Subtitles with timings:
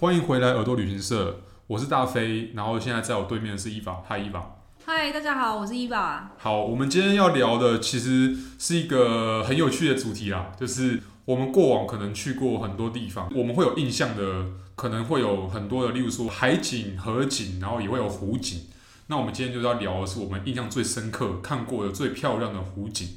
[0.00, 4.54] 欢迎回来耳朵旅行社，我是大飞，然后现在在我对面的是伊娃，嗨伊娃。
[4.84, 6.30] 嗨，大家好，我是伊娃。
[6.38, 18.68] 好，我们今天要聊的其实是一个很有趣的主题啦，就是我们过往可能去过很多地方，我们会有印象的，可能会有很多的，例如说海景、河景，然后也会有湖景。
[19.08, 23.16] 那我们今天就要聊的是我们印象最深刻、看过的最漂亮的湖景。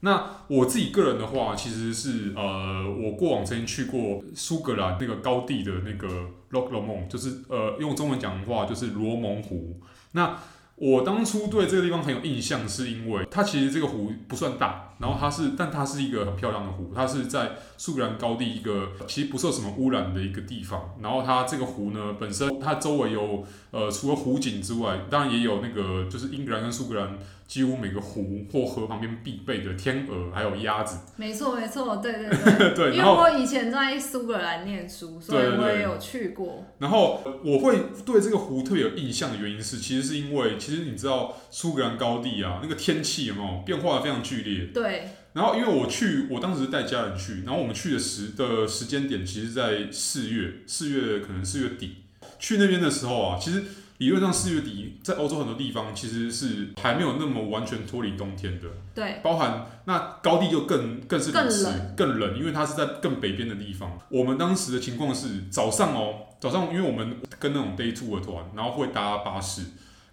[0.00, 6.06] 那我自己个人的话，其实是呃，我过往曾经去过苏格兰那个高地的那个
[6.52, 9.80] Loch Lomond，就是呃，用中文讲的话就是罗蒙湖。
[10.12, 10.38] 那
[10.76, 20.94] 我当初对这个地方很有印象，是因为它其实这个湖不算大，然后它是，但它是一个很漂亮的湖，它是在苏格兰高地一个其实不受什么污染的一个地方。
[21.02, 27.18] 然后它这个湖呢，本身它周围有呃，除了湖景之外，当然也有那个就是英格兰跟苏格兰。
[27.48, 30.98] 几乎每个湖或河旁边必备的天鹅，还有鸭子。
[31.16, 32.74] 没错，没错，对对对。
[32.76, 36.66] 对，因为我以前在苏格兰念书，所以我也有去过。
[36.78, 44.66] 然后我会对这个湖特别有印象的原因是，其实是因为，其实你知道苏格兰高地啊，那个天气有没有变化的非常剧烈？
[44.66, 45.08] 对。
[45.32, 52.04] 然后因为我去，我当时是带家人去，然后我们去的时的时间点，其实在四月，四月可能四月底
[52.38, 53.64] 去那边的时候啊，其实。
[53.98, 63.98] 理论上四月底在欧洲很多地方其实是还没有那么完全脱离冬天的，对，包含那高地就更更是更冷，更冷，因为它是在更北边的地方。
[64.08, 69.62] 我们当时的情况是早上哦，早上因为我们跟那种 day tour 的团，然后会搭巴士，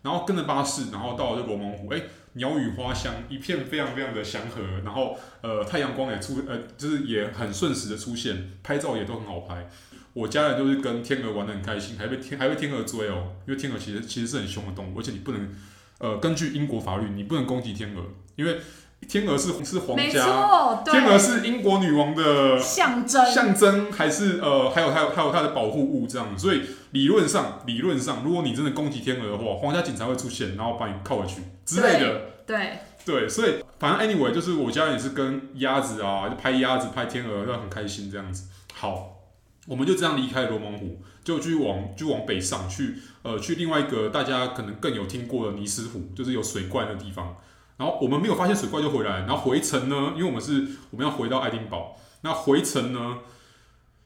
[0.05, 1.99] 然后跟着巴士，然后到了这罗蒙湖，哎，
[2.33, 9.67] 鸟语花香，一片非常非常的祥和，然后呃太阳光也出，呃就是也很瞬时的出现，拍照也都很好拍。
[10.13, 15.49] 我家人就是跟天鹅玩的很开心，还被天还被天鹅追哦，因为天鹅其实其实是很凶的动物，而且你不能，
[15.97, 18.03] 呃，根据英国法律，你不能攻击天鹅，
[18.35, 18.57] 因为
[19.07, 26.61] 天鹅是是皇家，天鹅是英国女王的象征，象征还是呃还有还有还有它的保护物这样，所以
[26.91, 39.11] 理论上理论上，如果你真的攻击天鹅的话，皇家警察会出现，然后把你铐回去之类的，对对，所以反正 anyway 就是我家人也是跟鸭子啊，就拍鸭子拍天鹅都很开心这样子，好。
[39.67, 47.35] 我们就这样离开罗蒙湖，就继续往就往北上去，呃，去另外一个大家可能更有听过的尼斯湖，就是有水怪的地方。
[47.78, 53.19] 然后我们没有发现水怪就回来，然后回程呢，因为我们是我们要回到爱丁堡，那回程呢，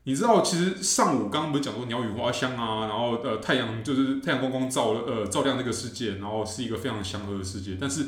[0.03, 8.05] 你知道其实上午刚刚不是讲过鸟语花香啊，然后呃太阳就是太阳光光照呃照亮这个世界，然后是一个非常祥和的世界，但是。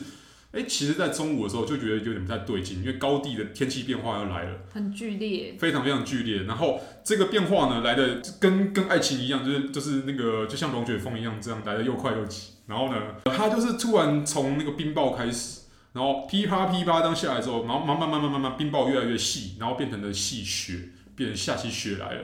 [0.51, 6.43] 哎，其实，在中午的时候就觉得有点不太对劲，因为高地的天气变化要来了，很剧烈，非常非常剧烈。
[6.43, 12.51] 然后这个变化呢，来的跟跟爱情一样，就是就是那个就像龙卷风一样，这样来的又快又急。
[12.67, 15.61] 然后呢，它就是突然从那个冰雹开始，
[15.93, 22.21] 然后噼啪噼啪当下来之后，然后慢慢慢慢慢慢冰雹越来越细，然后变成了细雪，变成下起雪来了。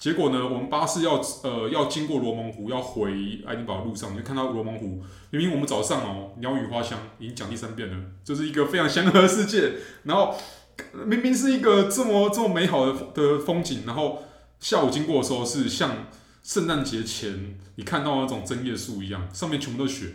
[0.00, 3.12] 结果呢，我们巴士要呃要经过罗蒙湖，要回
[3.46, 5.02] 爱丁堡的路上，就看到罗蒙湖。
[5.28, 9.74] 明明我们早上哦，鸟语花香已经讲第三遍了，就是一个非常祥和的世界。
[10.04, 10.34] 然后
[11.04, 14.22] 明明是一个这么这么美好的的风景，然后
[14.58, 16.06] 下午经过的时候是像
[16.42, 20.14] 圣诞节前你看到那种针叶树一样，上面全部都是雪。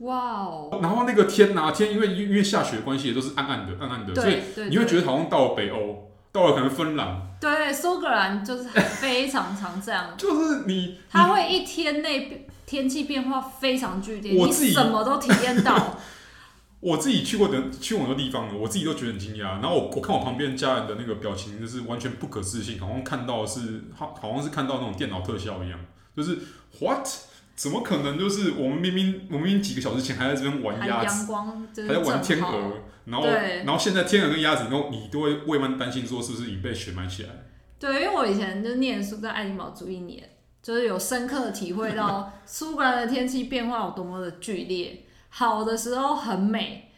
[0.00, 0.80] 哇哦！
[0.82, 6.10] 然后那个天哪，天因为因为下雪的关系，也都是暗暗的，暗暗的，所以你会觉得好像到了北欧。
[6.34, 15.96] 到了可能芬兰，对，苏格兰就是非常常这样， 就是你，它会一天内天气变化非常剧烈，我自己什么都体验到。
[16.80, 19.42] 我自己去过的去过很多地方了，我自己都觉得很惊讶。
[19.42, 25.78] 然后我我看我旁边家人的那个表情，就是完全不可置信，好像看到是好好像是看到那种电脑特效一样，
[26.16, 26.36] 就是
[26.80, 27.08] what。
[27.56, 28.18] 怎么可能？
[28.18, 32.72] 就是我们明明我们明明几个小时前还在这边玩鸭子，还在玩天鹅，
[33.06, 37.30] 然后然后现在天鹅跟鸭子，都你都会未慢担心说是不是已经被雪埋起来？
[37.78, 45.04] 对，因为我以前就念书在爱丁堡住一年，就是有深刻的体会到苏格兰的天气变化有多么的剧烈。
[45.28, 46.90] 好的时候很美，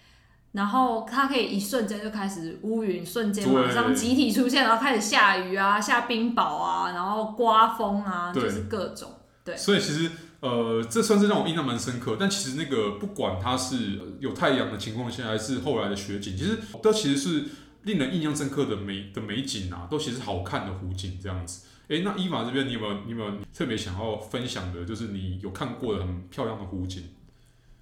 [0.52, 9.10] 然后它可以一瞬间就开始乌云瞬间马上集体出现，然后开始下雨啊，下冰雹啊，然后刮风啊，就是各种
[9.44, 9.56] 对。
[9.56, 10.10] 所以其实。
[10.40, 12.16] 呃，这算是让我印象蛮深刻。
[12.20, 17.44] 但其实那个不管它是有太阳的情况下，还是后来的雪景，其实都其实是
[17.84, 21.66] 令人印象深刻的美的美景啊，都其实好看的湖景这样子。
[21.88, 27.04] 哎，那伊玛这边你有没有你有没有特别想要分享的，就是你有看过的很漂亮的湖景？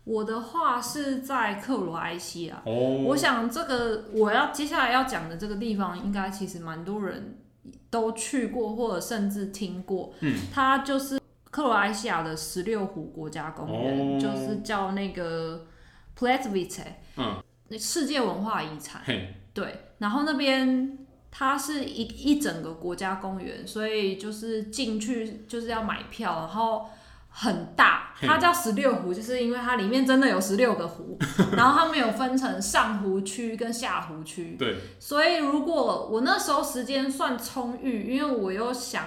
[0.04, 2.62] 我的话是在克罗埃西亚。
[2.66, 2.72] 哦，
[3.06, 7.38] 我想这个我要接下来要讲的这个地方，应该其实蛮多人
[7.90, 10.14] 都去过，或者甚至听过。
[10.20, 11.18] 嗯，它就是。
[11.54, 15.64] 克罗埃西亚的十六湖国家公园，oh, 就是叫那个
[16.16, 16.86] p l a t v i c e
[17.16, 19.02] 嗯，世界文化遗产。
[19.52, 20.98] 对，然后那边
[21.30, 26.86] 它是一一整个国家公园，所以就是进去就是要买票，然后
[27.28, 31.16] 很大，它叫十六湖，就是因为它里面真的有十六个湖，
[31.56, 34.56] 然后它没有分成上湖区跟下湖区。
[34.58, 34.78] 对。
[34.98, 39.04] 所以如果我那时候时间算充裕，因为我又想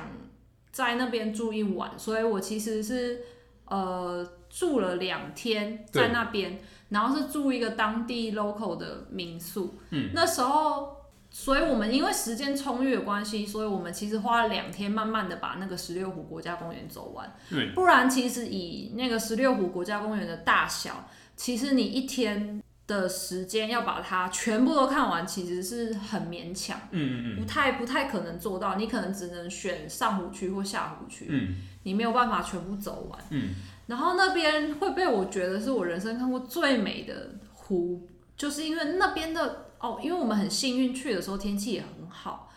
[0.78, 3.22] 在那边住一晚，所以我其实是
[3.66, 6.60] 呃住了两天在那边，
[6.90, 9.80] 然后是住一个当地 local 的民宿。
[9.90, 10.12] 嗯。
[10.14, 10.96] 那时候。
[11.30, 17.32] 所以，我们因为时间充裕的关系，所以我们其实花了两天，慢慢的把那个十六湖国家公园走完。
[17.50, 26.80] 对，不然其实以那个十六湖国家公园的大小，其实你一天的时间要把它全部都看完，其实是很勉强。
[26.92, 31.28] 嗯嗯嗯，不太不太可能做到，你可能只能选上湖区或下湖区。
[31.30, 33.20] 嗯，你没有办法全部走完。
[33.30, 33.50] 嗯，
[33.86, 39.68] 然后那边会被我觉得是我人生看过最美的湖，就是因为那边的。
[39.80, 42.52] 哦，因为我们很幸运去的时候天气也很好，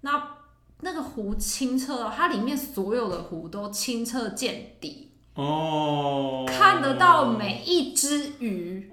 [0.00, 0.36] 那
[0.80, 8.90] 那个湖清澈，它里面所有的湖都清澈见底哦，看得到每一只鱼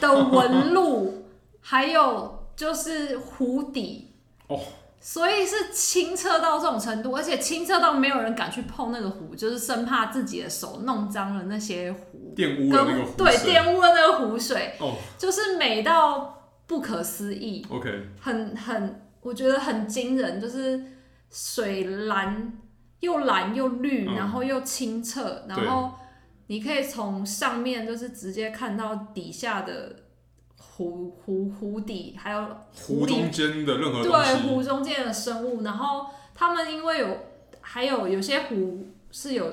[0.00, 1.26] 的纹路，
[1.60, 4.14] 还有就是湖底。
[4.48, 4.60] 哦，
[5.00, 16.34] 所以是清澈到这种程度，而且清澈到没有人敢去碰那个湖，就是生怕自己的手弄脏了那些湖，玷污了那个湖水，对，玷污了那个湖水，哦，就是美到。
[16.68, 20.82] 不可思议，OK，很很，我觉得很惊人，就是
[21.30, 22.58] 水蓝
[23.00, 25.92] 又蓝又绿，嗯，然后又清澈，然后
[26.46, 29.94] 你可以从上面就是直接看到底下的
[30.56, 32.40] 湖湖湖底，还有
[32.74, 37.18] 湖，湖中间的任何对湖中间的生物，然后他们因为有
[37.60, 39.52] 还有有些湖是有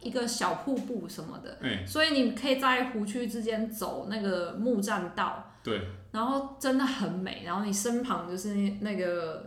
[0.00, 5.46] 一个小瀑布什么的，欸，所以你可以在湖区之间走那个木栈道。
[5.62, 5.78] 对，
[6.10, 9.44] 然后真的很美，然后你身旁就是那个，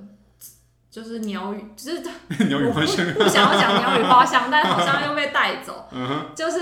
[0.93, 2.03] 就是鸟语，就是
[2.45, 6.59] 鸟语花香，不想要讲鸟语花香， 但好像又被带走，嗯、就是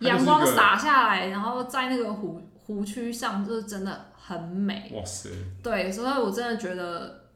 [0.00, 4.90] 阳光洒下来，然后在那个湖湖区上，就是真的很美。
[4.92, 5.30] 哇塞！
[5.62, 7.26] 对，所以我真的觉得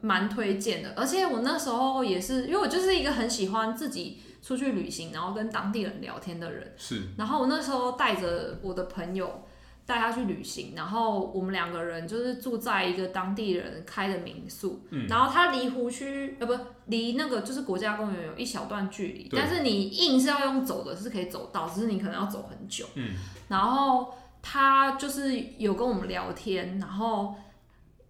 [0.00, 7.08] 蛮推荐的，而且我那时候也是，因为我就是一个很喜欢自己出去旅行，然后跟当地人聊天的人，是。
[7.18, 9.44] 然后我那时候带着我的朋友。
[9.86, 22.86] 带他去旅行，然后我们两个人就是住在一个当地人开的民宿，嗯、然后他离湖区呃不离那个就是国家公园有一小段距离，但是你硬是要用走的是可以走到，只是你可能要走很久。
[22.94, 23.10] 嗯、
[23.48, 27.34] 然后他就是有跟我们聊天，然后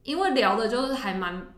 [0.03, 1.54] 因为聊的就是还蛮。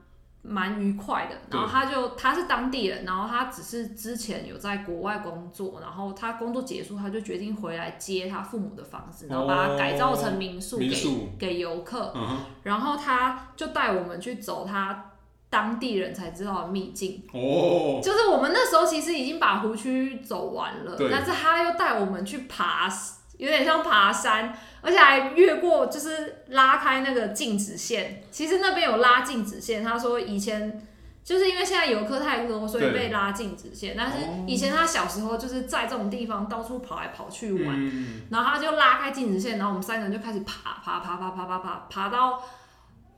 [0.48, 12.12] 蛮愉快的，然后他就他是当地人，然后他只是之前有在国外工作，然后他工作结束，他就决定回来接他父母的房子，然后把它改造成民宿给，给给游客。
[12.14, 15.12] 嗯，然后他就带我们去走他
[15.50, 17.22] 当地人才知道的秘境。
[17.32, 22.88] 哦，就是我们那时候其实已经把湖区走完了，但是他又带我们去爬。
[23.38, 28.22] 有点像爬山，而且还越过，就是拉开那个禁止线。
[28.30, 30.82] 其实那边有拉禁止线，他说以前
[31.22, 33.94] 就是因为现在游客太多，所以被拉禁止线。
[33.94, 34.16] 但是
[34.46, 42.42] 以前他小时候就是在这种地方到处跑来跑去玩，嗯、然后他就拉开禁止线，然后我们三个人就开始爬爬爬爬爬爬爬爬到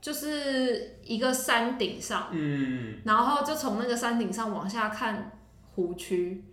[0.01, 5.31] 就是一个山顶上，嗯，然后就从那个山顶上往下看
[5.75, 6.43] 湖区，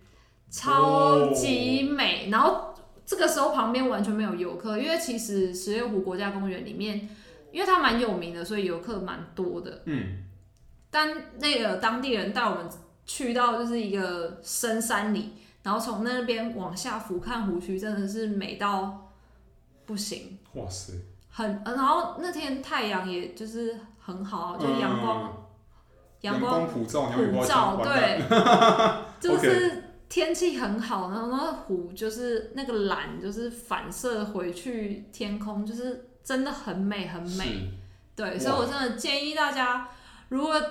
[0.49, 2.66] 超级美，然后。
[3.07, 7.09] 这个时候旁边完全没有游客，因为其实十月湖国家公园里面，
[7.53, 9.81] 因为它蛮有名的，所以游客蛮多的。
[9.85, 10.25] 嗯。
[10.91, 12.69] 但那个当地人带我们
[13.05, 15.31] 去到就是一个深山里，
[15.63, 19.09] 然后从那边往下俯瞰湖区，真的是美到
[19.85, 20.37] 不行。
[20.55, 20.91] 哇塞！
[21.29, 25.47] 很，然后那天太阳也就是很好，就阳光，
[26.21, 28.21] 阳、嗯、光普照，普照，对，
[29.21, 29.71] 就是。
[29.71, 29.86] Okay.
[30.09, 37.69] 天气很好，然后那个湖就是那个蓝，就是反射回去天空，就是真的很美很美。
[38.15, 39.89] 对，所以我真的建议大家，
[40.29, 40.61] 如果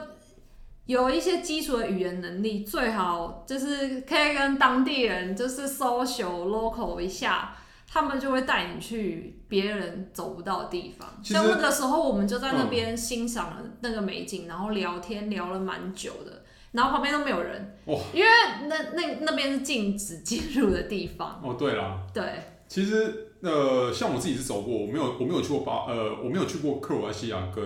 [0.86, 11.08] 有一些基础的语言能力，最好就是可以跟当地人就是 social local 一下，他们就会带你去别人走不到的地方。
[11.22, 16.42] 像那个时候，我们就在那边欣赏了那个美景，然后聊天聊了蛮久的。
[16.76, 18.28] 然后旁边都没有人，哦、因为
[18.68, 21.40] 那那那边是禁止进入的地方。
[21.42, 22.22] 哦，对啦，对，
[22.68, 27.64] 其实呃，像我自己是走过，我没有我没有去过巴呃，我没有去过克罗埃西亚跟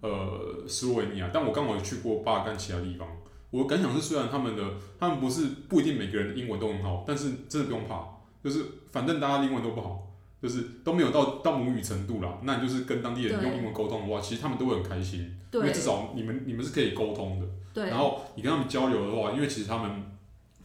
[0.00, 3.06] 呃斯洛维尼亚，但我刚好有去过巴尔干其他地方。
[3.50, 4.62] 我的感想是，虽然他们的
[4.98, 8.04] 他们不是不一定每个人的英文都很好，但是真的不用怕，
[8.42, 10.07] 就是反正大家的英文都不好，
[10.42, 12.38] 就是都没有到到母语程度啦。
[12.42, 17.46] 那你就是跟当地人用英文沟通的话，其实他们都会很开心，因为至少你们你们是可以沟通的。
[17.74, 19.90] 对，然后你跟他们交流的话，因为其实他们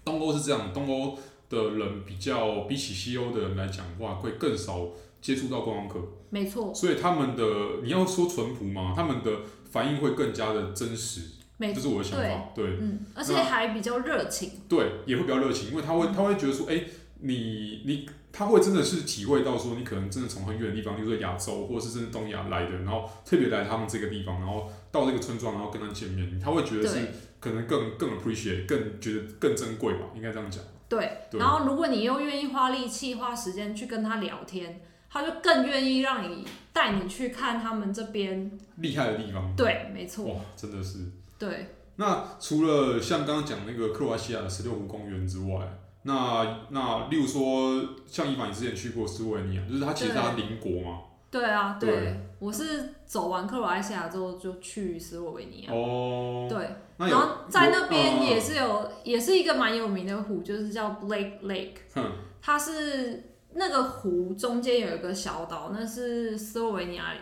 [0.03, 1.18] 东欧是这样，东欧
[1.50, 4.88] 的人比较比起西欧的人来讲的话，会更少
[5.22, 6.00] 接触到观光客，
[6.30, 7.44] 没错，所以他们的
[7.84, 9.32] 你要说淳朴嘛，他们的
[9.70, 11.22] 反应会更加的真实，
[11.58, 12.50] 没这是我的想法。
[12.56, 14.50] 对，嗯，而且还比较热情。
[14.68, 16.84] 对，也会比较热情，因为他会他会觉得说，哎，
[17.24, 27.00] 你你他会真的是体会到说，你可能真的从很远的地方，比如说亚洲或者是真的东亚来的，然后特别来他们这个地方，然后到这个村庄，然后跟他见面，他会觉得是
[27.39, 30.63] 可能更更 appreciate，更觉得更珍贵吧，应该这样讲。
[30.89, 39.56] 对，对然后如果你又愿意花力气、花时间去跟他聊天，他就更愿意让你带你去看他们这边厉害的地方。
[39.56, 40.25] 对，没错。
[40.25, 41.00] 哇，真的是。
[41.39, 41.68] 对。
[41.96, 51.00] 那除了像刚刚讲那个克罗埃西亚的十六湖公园之外，那那例如说，像伊凡你之前去过斯洛文尼亚，就是它其实它邻国嘛。
[51.31, 55.74] 对啊，对，对我是走完克罗埃西亚之后就去斯洛维尼亚。
[55.74, 56.45] 哦。
[56.48, 56.69] 对。
[56.98, 61.77] 然后在那边也是有，嗯、也是一个蛮有名的湖，就是叫 Blake Lake。
[61.95, 62.12] 嗯。
[62.39, 67.13] 它是那个湖中间有一个小岛，那是斯洛维尼亚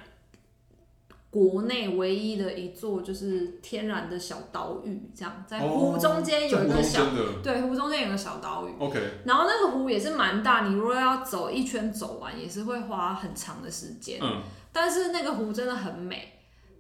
[1.32, 8.74] 国内唯一的一座就是天然的小岛屿，这样在湖中间有一个小，哦、对，湖中间有个小岛屿。
[8.78, 9.00] OK。
[9.24, 14.20] 然后那个湖也是蛮大，你如果要走一圈走完，也是会花很长的时间。
[14.22, 14.42] 嗯。
[14.74, 16.34] 但是那个湖真的很美，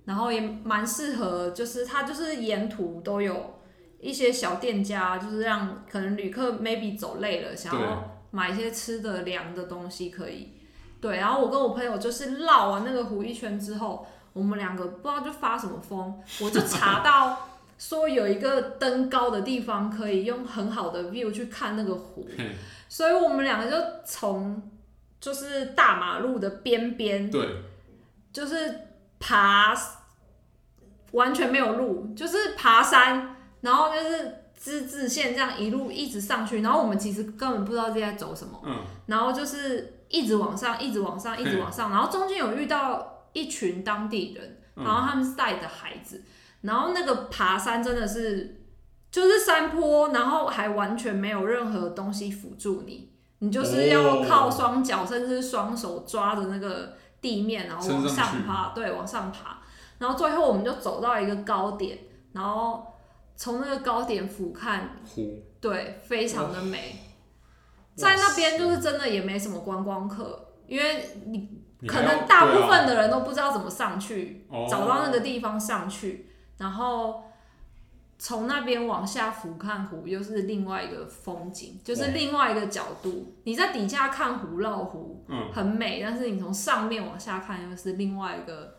[0.04, 3.62] 然后也蛮适合，就是它就是沿途都有
[4.02, 10.50] 一些小店家，就是让可能旅客 maybe 走累了，想要买一些吃的凉的东西可以。
[11.00, 14.06] 对，然后我跟我朋友就是绕完那个湖一圈之后。
[14.34, 22.26] 我们两个不知道就发什么疯，我就查到说有一个登高的地方可以用很好的 view 去看那个湖，
[22.88, 24.72] 所以我们两个就从
[25.20, 27.46] 就是大马路的边边，对，
[28.32, 28.88] 就是
[29.20, 29.76] 爬，
[31.12, 43.11] 完全没有路，就是爬山，然后就是之字线这样一路一直上去，然后我们其实根本不知道自己在走什么，嗯，然后就是一直往上，一直往上，一直往上，然后中间有遇到。
[43.34, 46.26] 一群当地人，然后他们是带着孩子，嗯，
[46.62, 48.62] 然后那个爬山真的是
[49.10, 59.60] 就是山坡，然后还完全没有任何东西辅助你，你就是要靠双脚甚至是双手抓着那个地面，然后往上爬，对，往上爬，
[59.98, 61.98] 然后最后我们就走到一个高点，
[62.34, 62.86] 然后
[63.36, 66.96] 从那个高点俯瞰湖，对，非常的美，
[67.96, 71.61] 在那边就是真的也没什么观光客，因为你。
[71.88, 77.24] 可能大部分的人都不知道怎么上去，啊、找到那个地方上去，哦、然后
[78.20, 83.34] 从那边往下俯瞰湖，又是另外一个风景，就是另外一个角度。
[83.46, 88.76] 你在底下看湖绕湖，嗯，很美，但是你从上面往下看，又是另外一个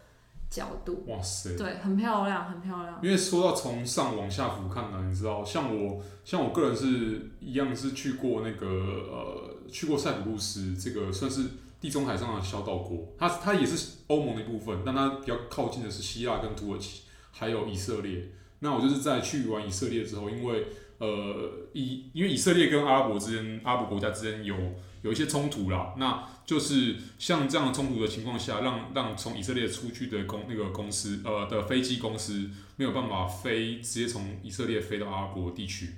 [0.49, 1.05] 角度。
[1.09, 3.01] 哇塞，对，很漂亮，很漂亮。
[3.03, 11.47] 因为说到从上往下俯瞰呢，你知道，像我，像我个人是一样是去过那个呃，去过塞浦路斯，这个算是。
[11.83, 18.29] 地中海上的小岛国，它它也是欧盟的一部分，但它比较靠近的是希腊跟土耳其，还有以色列。
[18.61, 24.57] 那我就是在去完以色列之后，因为呃以因为以色列跟阿拉伯之间，阿拉伯国家之间有
[25.03, 35.95] 有一些冲突啦，那就是像这样的冲突的情况下，让让从以色列出去的公那个公司呃的飞机公司没有办法飞直接从以色列飞到阿拉伯地区，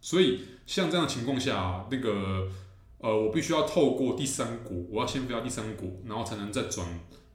[0.00, 2.48] 所以像这样的情况下，那个。
[3.00, 6.86] 呃，我必须要透过第三国，我要先飞到第三国，然后才能再转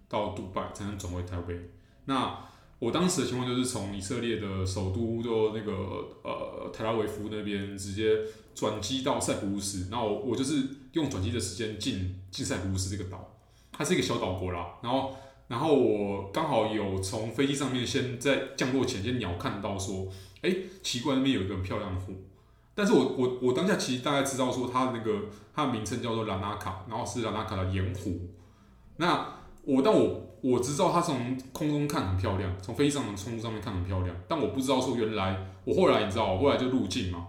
[0.09, 1.57] 到杜拜，才能转回台北。
[2.05, 2.37] 那
[2.79, 5.71] 我当时的情况就是从以色列的首都的那个
[6.21, 8.17] 呃特拉维夫那边直接
[8.53, 13.37] 转机到塞浦路斯，然后我，我就是用转机的时间进进塞浦路斯这个岛，
[13.71, 14.77] 它是一个小岛国啦。
[14.83, 15.15] 然后
[15.47, 22.13] 然后我刚好有从飞机上面先在降落前先鸟看到说，哎，奇怪，那边有一个漂亮的湖。
[22.75, 28.19] 但是我我我当下其实大概知道说它的那个它的名称叫做拉纳卡，然后是拉纳卡的盐湖。
[28.97, 37.27] 那我但我我知道它从空中看很漂亮，从飞机上的窗户上面看很漂亮，但我不知道说原来我后来你知道，我后来就入境嘛，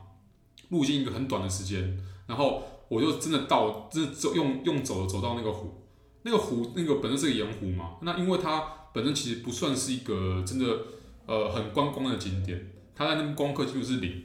[0.71, 5.83] 入境一个很短的时间，然后我就真的到，真的走用用走走到那个湖，
[6.23, 10.67] 那个湖那个本身是个盐湖嘛，那因为它本身其实不算是一个真的
[11.27, 14.25] 呃很观光的景点，它在那边光客几乎是零。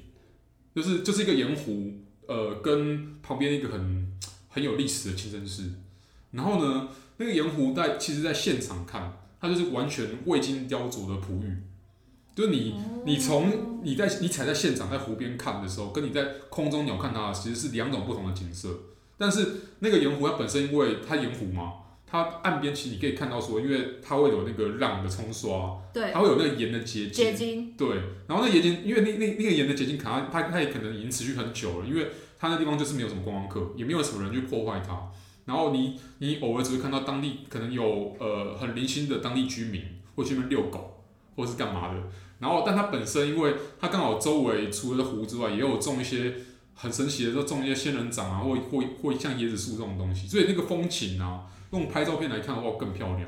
[0.81, 1.91] 就是就是一个盐湖，
[2.25, 4.07] 呃，跟旁边一个很
[4.47, 5.69] 很有历史的清真寺。
[6.31, 11.57] 然后呢，那个盐湖在其实，在现场看，它就是完全未经雕琢的璞玉。
[12.33, 12.73] 就是你
[13.05, 18.69] 你从你在你踩在现场在湖边看的时候，跟你在空中鸟看它，其实是两种不同的景色。
[19.17, 19.45] 但是
[19.79, 21.73] 那个盐湖它本身因为它盐湖嘛，
[22.11, 27.97] 它岸边其实你可以看到说，因为它会有那个浪的冲刷，对，它会有那个盐的结晶，结晶，对，
[28.27, 32.07] 然后那盐晶，因为那那那个盐的结晶，可能它它也可能已经持续很久了，因为
[32.39, 34.99] 它那地方就是没有什么观光客，也没有什么人去破坏它，
[35.45, 39.83] 然后你你偶尔只会看到当地可能有呃很零星的当地居民
[40.15, 41.03] 会去那边遛狗，
[41.35, 42.01] 或是干嘛的，
[42.39, 46.33] 然后但它本身因为它刚好周围除了湖之外，也有种一些。
[46.81, 53.21] 很神奇的，就种一些仙人掌啊，或或或像椰子树这种东西，所以那个风情啊，用拍照片来看的话更漂亮。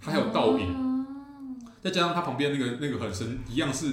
[0.00, 1.06] 它还有倒影，哦、
[1.82, 3.92] 再加上它旁边那个那个很神，一样是，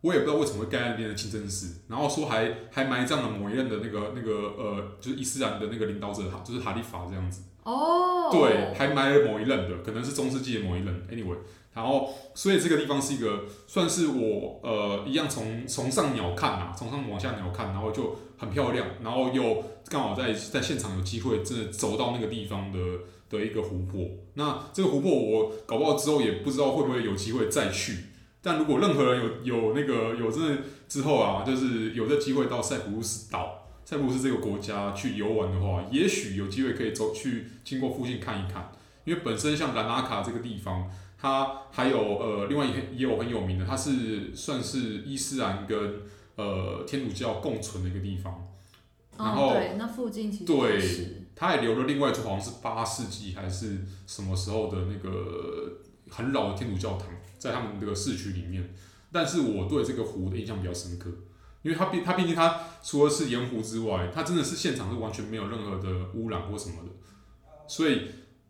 [0.00, 7.42] 我也不知道为什么会盖在那边的清真寺，然后说还还埋葬了某一任的那个那个呃，就是伊斯兰的那个领导者哈，就是哈利法这样子。
[7.62, 8.30] 哦。
[8.32, 11.06] 对，还埋了某一任的，可能是中世纪的某一任。
[11.08, 11.36] Anyway。
[11.72, 22.78] 然后，所以这个地方是一个算是我呃一样从从上鸟看啊，从上往下鸟看，然后就很漂亮，然后又刚好在在现场有机会真的走到那个地方的
[23.38, 24.08] 的一个湖泊。
[24.34, 27.98] 那这个湖泊我搞不好之后也不知道会不会有机会再去。
[28.42, 38.72] 但如果任何人有有那个有真的之后啊，就是有这机会到塞浦路斯岛、塞浦路斯这个国家去游玩的话，也许有机会可以走去经过附近看一看，
[39.04, 40.90] 因为本身像兰纳卡这个地方。
[41.16, 46.02] 它还有呃，另外也也有很有名的，它是算是伊斯兰跟
[46.36, 48.46] 呃天主教共存的一个地方。
[49.16, 58.74] 然后、哦、对，那附近其实对，他也留了另外一座好像是八世纪还是什么时候的那个很老的天主教堂，在他们这个市区里面。
[59.12, 61.10] 但是我对这个湖的印象比较深刻，
[61.62, 66.90] 因为它毕它毕竟它除了是盐湖之外，它真的是现场是完全没有任何的污染或什么的，
[67.66, 68.02] 所以。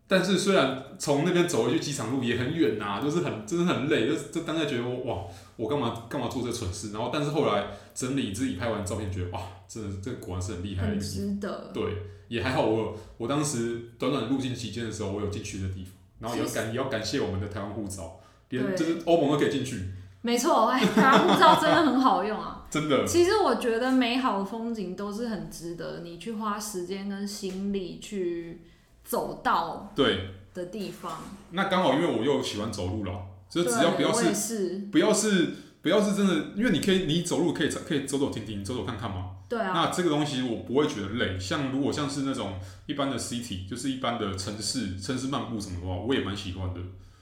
[0.07, 5.25] 但是虽然从那边走回去机场路也很远呐、就是很真的很累，就就当下觉得哇，
[5.55, 6.91] 我干嘛干嘛做这蠢事？
[6.91, 11.27] 然后但是后来整理自己拍完照片，觉得哇，真的这果然是很厉害的一个地方。
[11.27, 11.71] 很值得。
[11.73, 11.83] 对，
[12.27, 19.81] 也还好我，我我当时短短入境期间的时候，我有进去的地方，然后也要感也要感谢我们的台湾护照，连就是欧盟都可以进去。
[20.21, 23.05] 没错，哎，台湾护照真的很好用啊， 真的。
[23.05, 28.61] 其实我觉得美好的风景都是很值得你去花时间跟心力去
[29.03, 29.91] 走到。
[29.95, 30.29] 对。
[30.55, 31.11] 的地方，
[31.51, 33.11] 那刚好因为我又喜欢走路了，
[33.49, 39.31] 就只要不要是，是不要是不要是真的，因为你可以你走路可以可以走走停停走走看看嘛。
[39.47, 39.71] 对啊。
[39.73, 46.79] 那这个东西我不会觉得累，像如果像是那种一般的 city，就是一般的城市城市漫步什么的话，我也蛮喜欢的，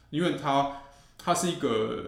[0.10, 0.72] 因为它
[1.18, 2.06] 它是一个，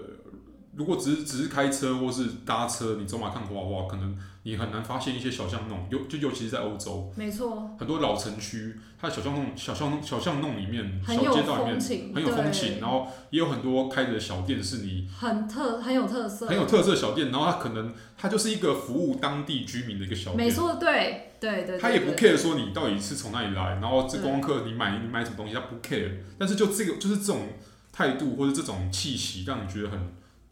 [0.76, 4.18] 如果只是只是开车或是搭车，你走马看花的话，可能。
[4.48, 27.48] 你很难发现一些小巷弄，尤就尤其是在欧洲，没错，很多老城区，它的小巷弄、小巷弄、小巷弄里面，小街道里面很有风情，然后也有很多开的小店，是你很特很有特色，很有特色小店，然后它可能它就是一个服务当地居民的一个小店，没错，对对对，他也不 care 说你到底是从哪里来，然后这观光客你买你买什么东西，他不 care，但是就这个就是这种
[27.92, 30.00] 态度或者这种气息，让你觉得很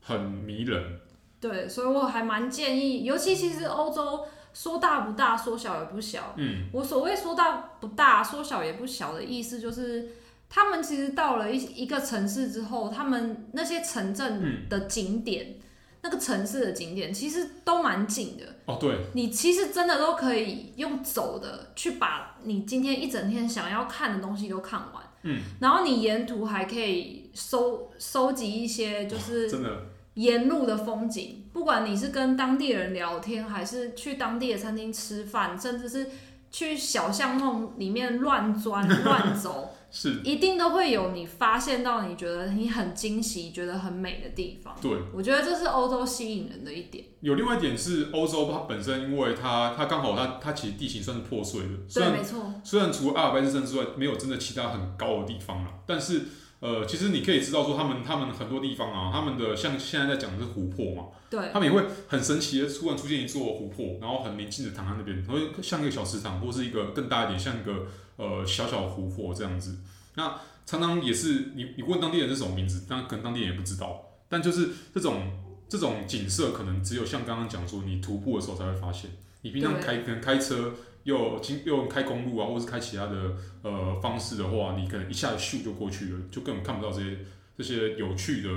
[0.03, 0.99] 很迷人。
[1.39, 6.33] 对，所以我还蛮建议，尤其其实欧洲说大不大，说小也不小。
[6.37, 10.07] 嗯，我所谓说大不大，说小也不小的意思，就是
[10.49, 15.55] 他们其实到了一一个城市之后，他们那些城镇的景点，嗯、
[16.03, 18.45] 那个城市的景点，其实都蛮近的。
[18.63, 25.03] 哦，对，你其实真的都可以用走的去把你今天一整天想要看的东西都看完。
[25.23, 29.69] 嗯，然后你沿途还可以收收集一些，就是真的。
[30.15, 36.07] 沿路的风景，不管你是跟当地人聊天，还是去当地的餐厅吃饭，甚至是
[36.51, 44.75] 去小巷弄里面乱钻 乱走，是一定都会有你发现到你觉得你很惊喜、觉得很美的地方。
[44.79, 47.03] 对，我觉得这是欧洲吸引人的一点。
[47.21, 52.53] 有另外一点是欧洲，它本身因为它它刚好它它其实地形算是破碎的，对，没错。
[52.63, 56.21] 虽然除了阿尔卑斯山之外，没有真的其他很高的地方了，但是。
[56.63, 69.79] 呃，其实你可以知道说，他们他们很多地方啊，他们的像现在在讲的是湖泊嘛，对，他们也会很神奇的突然出现一座湖泊，然后很宁静的躺在那边，会像一个小池塘，或是一个更大一点，像一个呃小小湖泊这样子。
[70.15, 74.01] 那常常也是你你问当地人是什么名字，但可能当地人也不知道。
[74.29, 75.33] 但就是这种
[75.67, 79.11] 这种景色，可能只有像刚刚讲说，你徒步的时候才会发现。
[79.41, 80.73] 你平常开可能开车。
[81.03, 87.17] 又经又开公路啊，或是开其他的呃方式的话，你可能一下子咻就过去了，就根本看不到这些
[87.57, 88.49] 这些有趣的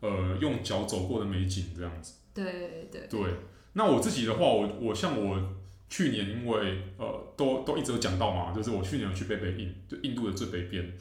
[0.00, 2.14] 呃用脚走过的美景这样子。
[2.34, 3.20] 对对对。
[3.74, 5.40] 那我自己的话，我我像我
[5.88, 10.92] 去年因为呃都都一直有讲到嘛，就是我去年有去北北印，就印度的最北边，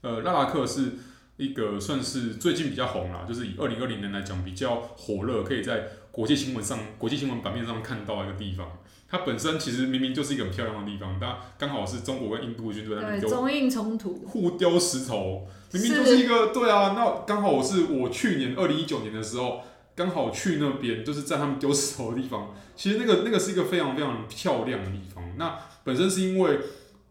[0.00, 0.92] 呃拉达克是
[1.36, 5.88] 一个算是最近比较红啦，就是以二零二零年来讲比较火热，可以在。
[6.10, 8.78] 国际新闻上、国际新闻版面上看到一个地方。
[9.10, 16.92] 它本身其实明明就是一个很漂亮的地方，但刚好是中国跟印度军队在那边丢中印冲突，互丢石头，明明就是一个对啊。
[16.94, 19.62] 那刚好我是我去年二零一九年的时候，
[19.96, 22.54] 刚好去那边，就是在他们丢石头的地方。
[22.76, 25.24] 其实那个那个是一个非常非常漂亮的地方。
[25.36, 26.58] 那本身是因为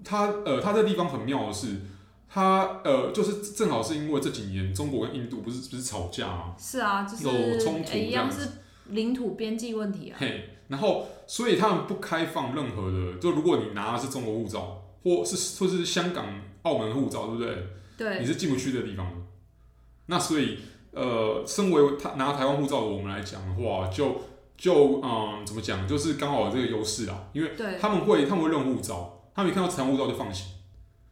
[0.05, 1.77] 它呃，它这个地方很妙的是，
[2.29, 6.55] 它呃，就是正好是因为这几年中国跟印度不是不是吵架吗？
[6.57, 8.47] 是啊，就是有冲突，一样是
[8.89, 10.15] 领土边际问题啊。
[10.17, 11.07] 嘿，然后。
[11.29, 16.25] 所以他们不开放任何的，就如果你拿的是中国护照，或是或是香港、
[16.61, 17.67] 澳门护照，对不对？
[17.97, 19.05] 对，你是进不去的地方。
[20.05, 20.57] 那所以，
[20.91, 24.21] 呃，身为他拿台湾护照的我们来讲的话，就
[24.55, 30.47] 就嗯，怎么讲，就是刚好有这个优势啊，因为他们会他们会认护照，他们一看到台湾护照就放心。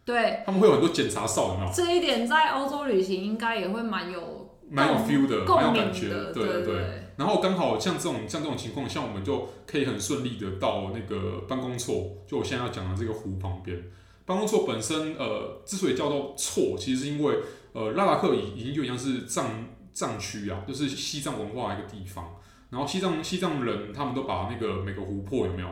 [0.05, 1.71] 对，他们会有很多检查哨，有没有？
[1.73, 7.01] 这一点在欧洲旅行应该也会蛮有蛮有 feel 的，蛮有感觉的，对对对。
[7.17, 13.82] 然后刚好像这种像这种情况，像我们就可以很顺利的到那个办公错，就我现在要讲的这个湖旁边。
[14.25, 17.38] 办公错本身呃，之所以叫做错，其实是因为
[17.73, 19.45] 呃，拉达克已已经就一样是藏
[19.93, 22.36] 藏区啊，就是西藏文化的一个地方。
[22.69, 25.69] 然后西藏西藏人他们都把那个每个湖泊有没有，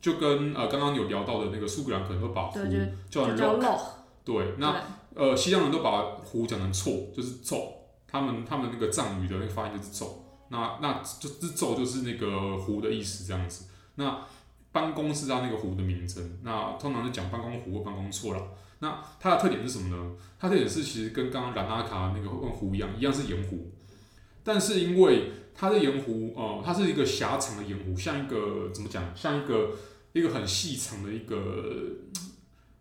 [0.00, 2.58] 就跟呃刚刚有聊到的那个苏格兰可能都把湖
[3.10, 3.80] 叫成 rock。
[4.24, 4.80] 对，那
[5.14, 7.76] 呃西藏人都把湖讲成错，就是走。
[8.06, 10.19] 他们他们那个藏语的那个发音就是走。
[10.50, 13.64] 那那就这咒就是那个湖的意思，这样子。
[13.94, 14.24] 那
[14.72, 16.38] 班公是它那个湖的名称。
[16.42, 18.48] 那通常是讲班公湖或班公错了。
[18.80, 20.16] 那它的特点是什么呢？
[20.38, 23.70] 它特点是其实跟刚刚兰纳卡那个湖一样，一样是盐湖。
[24.42, 29.04] 但是因为它的盐湖，呃，它是一个狭长的盐湖，像一个怎么讲？
[29.14, 29.76] 像一个
[30.12, 31.84] 一个很细长的一个，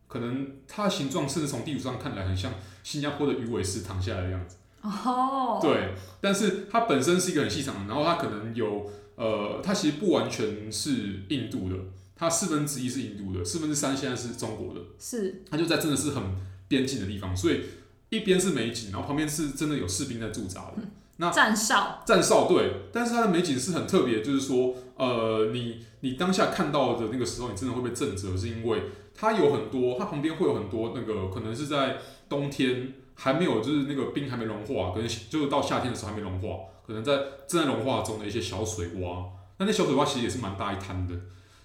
[0.07, 4.55] 可能它的形状甚至从地图上看来很像新加坡的鱼尾狮躺下来的样子。
[4.81, 5.61] 哦，oh.
[5.61, 11.75] 对，但是它本身是一个很细长的，然后它可能有呃，它其实不完全是印度的，
[12.15, 16.23] 它四分之一是印度的，四分之三现在是中国的，是，它就在真的是很
[16.69, 17.61] 边境的地方，所以
[18.09, 31.97] 一边是美景，然后旁边是真的有士兵在驻扎的，嗯、那站哨，站哨对，但是它的美景是很特别，就是说，呃，你你当下看到的那个时候，你真的会被震慑，是因为它有很多，它旁边会有很多那个可能是在
[32.29, 32.93] 冬天。
[33.21, 36.47] 还没有，就是那个冰还没融化，可能就是到夏天的时候还没融化，
[36.87, 39.25] 可能在正在融化中的一些小水洼。
[39.57, 41.13] 那那小水洼其实也是蛮大一滩的。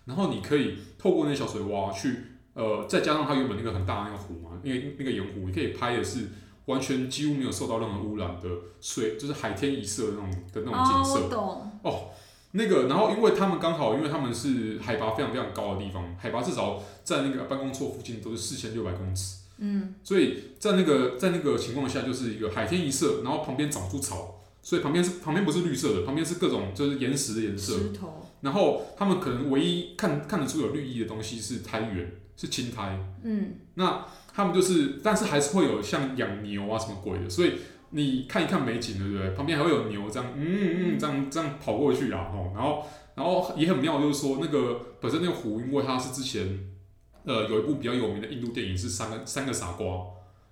[0.05, 2.17] 然后你可以透过那小水洼去，
[2.55, 6.29] 呃，再加上它原本那个很大的那个湖嘛，那个那个盐湖，你可以拍的是
[6.67, 8.49] 完全几乎没有受到任何污染的
[8.81, 11.37] 水，就是海天一色的那种的那种景色。
[11.37, 12.11] 哦，哦，
[12.51, 19.44] 那个，然后因为他们刚好，因为他们是海拔非常非常高的地方，海拔至少在那个办公处附近都是四千六百公尺。
[19.59, 27.75] 嗯，所以在那个在那个情况下，就是一个海天一色，然后旁边长出草，所以旁边是旁边不是绿色的，旁边是各种就是岩石的颜色。
[27.75, 28.27] 石头。
[28.41, 32.99] 然后他们可能唯一看看得出有绿意的东西是苔原，是青苔。
[33.23, 33.55] 嗯。
[33.75, 37.53] 那他们就是，但是还是会有像养牛啊什么鬼的，所以
[37.91, 39.31] 你看一看美景，对不对？
[39.37, 46.74] 旁边还会有牛这样，嗯嗯，这样这样跑过去啊，然后然后也很妙，就是说那个本身那个湖，因为它是之前。
[47.25, 50.05] 呃，有一部比较有名的印度电影是三个三个傻瓜，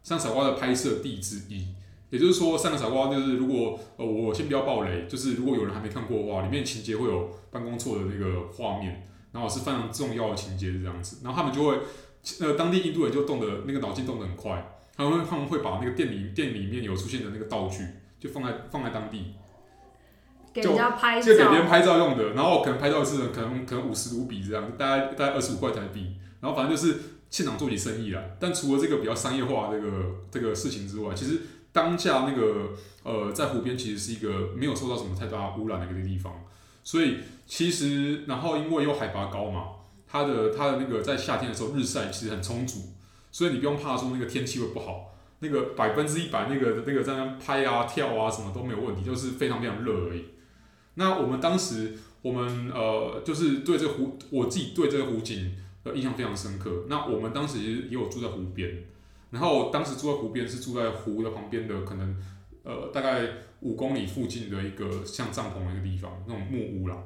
[0.02, 1.66] 三个傻瓜的拍摄地之一，
[2.08, 11.78] 也就是说，三个傻瓜就是如果呃我先不要爆雷，就是如果有人还没看过的话，里面情节会有办公错的那个画面，然后是非常重要的情节是这样子，然后他们就会
[12.40, 17.84] 呃当地印度人就动的那个脑筋动得很快，他们会他们会把那个店里店里面有出现的那个道具
[18.18, 19.34] 就放在放在当地，
[20.54, 26.16] 给人家拍照，就给别人拍照用的，然后可能拍照是可能可能五十卢比这样，大概大概二十五块台币。
[26.42, 26.98] 然后反正就是
[27.30, 32.70] 现场做起生意了，但除了这个比较商业化这个这个事情之外，其实当下那个
[33.04, 36.44] 呃在湖边其实是一个没有受到什么太大污染的一个地方，
[36.82, 39.68] 所以其实然后因为有海拔高嘛，
[40.08, 42.80] 它的它的那个在夏天的时候日晒其实很充足，
[43.30, 50.24] 所以你不用怕说那个天气会不好，那个百分之一百那个那个在那拍啊跳啊什么都没有问题，就是非常非常热而已。
[50.94, 55.56] 那我们当时我们呃就是对这湖，我自己对这个湖景。
[55.84, 56.84] 呃，印象非常深刻。
[56.88, 58.84] 那我们当时也有住在湖边，
[59.30, 62.16] 然后当时住在湖边是住在湖的旁边的，可能
[62.62, 63.26] 呃大概
[63.60, 66.96] 五公里附近的一个像帐篷的一个地方，那种木屋啦，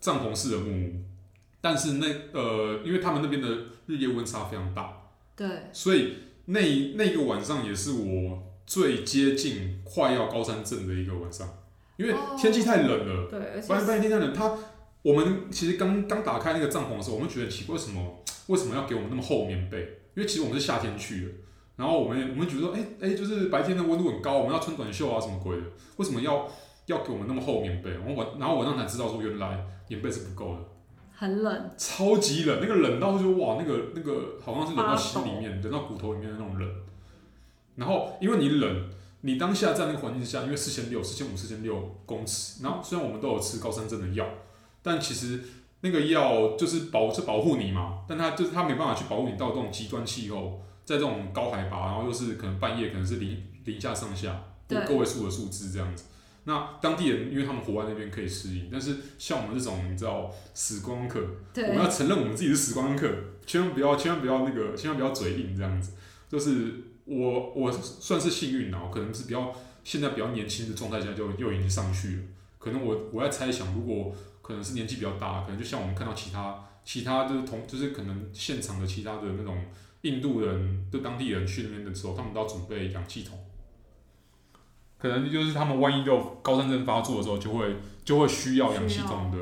[0.00, 0.92] 帐篷式的木屋。
[1.60, 3.48] 但是那呃，因为他们那边的
[3.86, 4.96] 日夜温差非常大，
[5.36, 6.14] 对，所以
[6.46, 6.60] 那
[6.94, 11.48] 那个晚上也是我最接近快要高山症的一个晚上，
[11.96, 14.58] 因为天气太冷了，对，发现发现天太冷，它。
[15.02, 19.78] 我们其实刚刚打开那个帐篷的时候，我们觉得奇怪，为什么为什么要给我们那么厚棉被？
[20.14, 21.30] 因为其实我们是夏天去的，
[21.76, 25.62] 然后我们我们觉得说，哎哎，就是白天的温度很高，我们要穿短袖啊什么鬼的，
[25.96, 26.48] 为什么要
[26.86, 30.60] 要给我们那么厚棉被，然后晚然后我让才知道说原来棉被是不够的，
[31.14, 36.68] 很冷，超级冷，那个冷到就哇，那个那个好像是冷到心里面，冷到骨头里面的那种冷。
[37.76, 44.26] 然后因为你冷，你当下在那个环境下，因为四千六、四千五、四千六公尺，然后虽然我们都有吃高山症的药，
[44.88, 45.40] 但其实
[45.82, 54.44] 那个药就是保是保护你嘛，但它就是它没办法去保护你到这种极端气候，在这种高海拔，然后又是可能半夜可能是零零下上下。
[54.68, 56.04] 个位数的数字这样子，
[56.44, 61.18] 那当地人因为他们活在那边可以适应，但是像我们这种你知道死光客，
[61.54, 63.08] 我们要承认我们自己是死光客，
[63.46, 65.92] 千万不要千万不要那个千万不要嘴硬这样子。
[66.28, 66.74] 就是
[67.06, 69.50] 我我算是幸运啊，我可能是比较
[69.82, 72.22] 现在比较年轻的状态下就又已经上去了。
[72.58, 74.14] 可能我我在猜想，如果
[74.48, 79.62] 可能是年纪比较大，可能就像我们看到其他其他就是同就是可能现场的其他的那种
[80.00, 83.38] 印度人就当地人去那边的时候，他们都要准备氧气筒。
[84.96, 89.38] 可能就是他们万一就高山症发作的时候，就会就会需要氧气筒的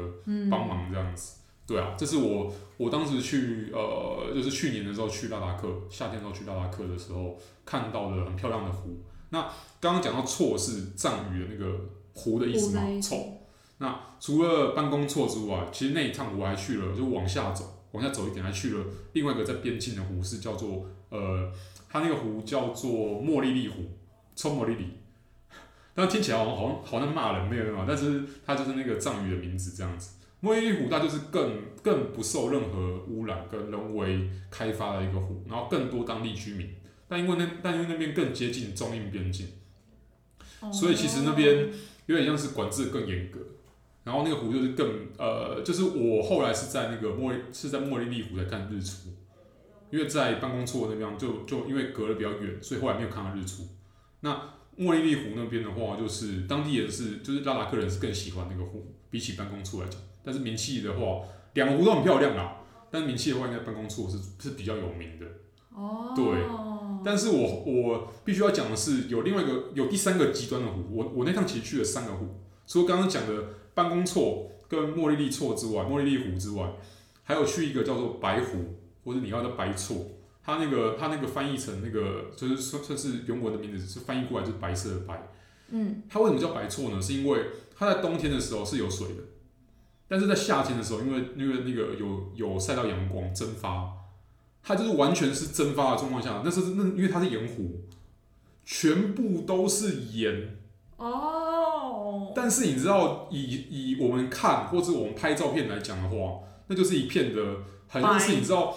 [0.50, 1.36] 帮忙这样子。
[1.68, 9.00] 对啊，这是我我当时去呃，就是去年的时候去拉达克，夏天的时候去拉达克的时候看到的很漂亮的湖。
[9.30, 9.42] 那
[9.80, 11.78] 刚刚讲到错是藏语的那个
[12.12, 12.82] 湖的意思吗？
[13.00, 13.45] 错。
[13.78, 21.52] 那除了办公错之外，其实那一趟我还去了，就往下走，往下走一点，还去了另外一个在边境的湖，是叫做呃，
[21.88, 23.84] 它那个湖叫做莫利利湖，
[24.34, 24.86] 冲莫利利。
[25.94, 30.12] 但听起来好像好像好像骂人没有嘛，但是它就是那个藏语的名字这样子。
[30.40, 36.68] 莫利利湖它就是更更不受任何污染跟人为开发的一个湖，然后更多当地居民。
[37.08, 39.46] 但因为那但因为那边更接近中印边境，
[40.72, 41.70] 所以其实那边
[42.06, 43.40] 有点像是管制更严格。
[44.06, 44.88] 然后那个湖就是更
[45.18, 49.08] 呃，就是我后来是在那个莫是在莫利利湖在看日出，
[49.90, 53.64] 因为在办公处那边就就因为隔得比较远，所以后来没有看到日出。
[54.20, 54.40] 那
[54.76, 60.00] 莫利利湖那边的话，就是当地人是，就是拉达克人是更喜欢那个湖，比起办公处来讲。
[60.22, 62.58] 但是名气的话，两个湖都很漂亮啦。
[62.92, 65.26] 但是名气的话，应该办公处是是比较有名的。
[65.74, 66.12] 哦。
[66.14, 66.24] 对。
[67.04, 70.84] 但是我我必须要讲的是，有另外一个有第三个极端的湖。
[70.90, 76.72] 我我那趟其实去了三个湖，除了刚刚讲的班公错跟莫利利错之外，莫利利湖之外，
[77.22, 79.96] 还有去一个叫做白湖，或者你要叫白错。
[80.42, 85.28] 它那个，它那个翻译成那个，就是算算是原文的名字，是翻译过来就是白色的白。
[85.70, 86.02] 嗯。
[86.08, 87.02] 它为什么叫白错呢？
[87.02, 89.22] 是因为它在冬天的时候是有水的，
[90.06, 93.92] 但是在夏天的时候，因为因为那个有有晒到阳光蒸发，
[94.62, 97.80] 它就是完全是蒸发的状况下，那是那因为它是盐湖，
[98.64, 100.56] 全部都是盐。
[100.96, 101.45] 哦。
[102.34, 107.42] 但是你知道，以以我们看或者我们拍照片来讲的话，那就是一片的，
[107.88, 108.74] 很像是你知道。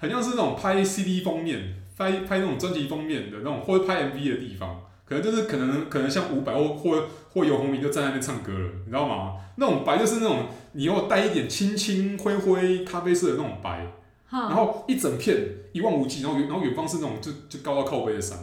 [0.00, 9.32] 很像是那种拍 CD 封面、拍拍那种专辑封面的那种，或者拍 MV 的地方，可能就是可能可能像伍佰或或或游鸿明就站在那边唱歌了，你知道吗？
[9.56, 13.92] 那种白就是那种你要带一点青青灰灰咖啡色的那种白，
[14.30, 15.36] 然后一整片
[15.72, 18.38] 一望无际，然后远然后远方是那种就就高到靠背的山，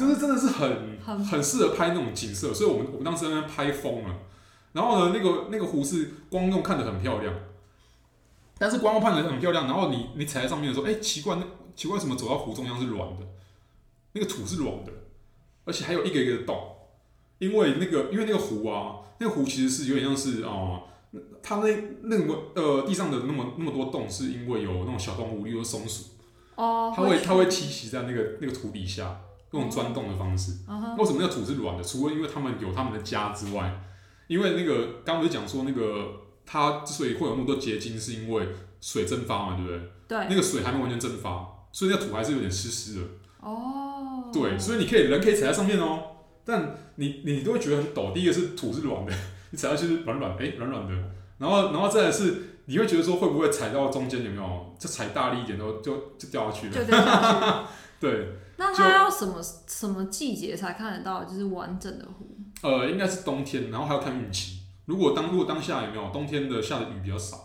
[0.00, 4.16] 就是真的是很很适合拍那种景色，所以我们我们当时在那边拍疯了，
[4.72, 7.34] 然后呢，那个那个湖是光用看得很漂亮。
[8.62, 13.26] 但是光用看的很漂亮，然后你你踩在上面的时候，哎、欸，奇怪，那奇怪什么走到湖中央是软的，
[14.12, 14.92] 那个土是软的，
[15.64, 16.76] 而且还有一个一个的洞，
[17.38, 20.82] 因为那个因为那个湖啊，那个湖其实是有点像是啊、
[21.12, 26.04] 呃，它那那么呃地上的那么那么多洞，是因为有那种小动物，例如松鼠，
[26.56, 30.52] 哦，它会它会栖息在那个那个土底下，那种钻洞的方式。
[30.66, 31.82] 哦、为什么那个土是软的？
[31.82, 33.80] 除了因为他们有他们的家之外，
[34.26, 36.16] 因为那个刚刚不是讲说那个。
[36.52, 38.48] 它之所以会有那么多结晶，是因为
[38.80, 39.80] 水蒸发嘛，对不对？
[40.08, 40.26] 对。
[40.28, 43.06] 那个水还没完全蒸发，所以那土还是有点湿湿的。
[43.38, 44.28] 哦。
[44.32, 46.02] 对，所以你可以人可以踩在上面哦，
[46.44, 48.12] 但你你都会觉得很陡。
[48.12, 49.12] 第一个是土是软的，
[49.50, 50.92] 你踩下去是软软，哎，软软的。
[51.38, 54.74] 然后然后再来是，你会觉得说会不会踩到中间有没有？
[54.78, 56.72] 就踩大力一点都就就掉下去了。
[56.78, 57.68] 就掉下去。
[57.98, 58.28] 对。
[58.58, 61.24] 那它要什么什么季节才看得到？
[61.24, 62.36] 就是完整的湖？
[62.62, 64.60] 呃，应该是冬天，然后还要看运气。
[64.84, 67.38] 如果当如果当下有没有冬天的下的雨比较少，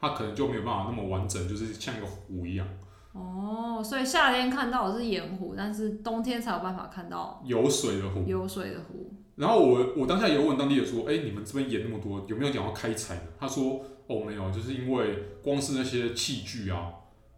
[0.00, 2.66] 它可能就没有办法那么完整，就是像一个湖一样。
[3.12, 8.24] 哦，所以夏天看到的是盐湖，但是冬天才有办法看到有水的湖。
[8.26, 9.12] 有水的湖。
[9.36, 13.22] 然后我我当下有问当地的说，哎、欸，你们这边盐那么多，有没有讲要开采的？
[13.38, 16.88] 他说，哦，没有，就是因为光是那些器具啊，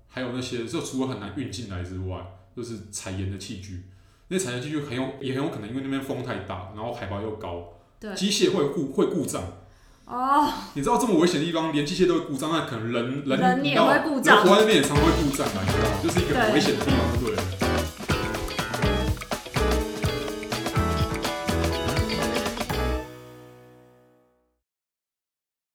[0.09, 2.19] 还有那些就除了很难运进来之外，
[2.57, 3.85] 就是采盐的器具，
[4.29, 7.73] 那采盐器具很有也很有可能因为那边风太大，然后海拔又高。
[7.99, 9.43] 对机械会故会故障
[10.05, 15.99] 哦，你知道这么危险的地方，连机械都会故障，那可能人人，人也会故障，活在那边也常会故障啊，你知道吗？
[16.03, 17.66] 就是一个很危险的地方，对不对？